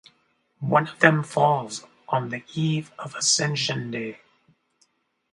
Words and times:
One 0.65 0.87
of 0.87 0.97
them 0.97 1.21
falls 1.21 1.85
on 2.09 2.29
the 2.29 2.41
Eve 2.55 2.91
of 2.97 3.13
Ascension 3.13 3.91
Day. 3.91 4.17